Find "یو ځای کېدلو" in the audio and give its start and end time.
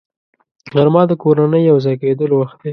1.69-2.35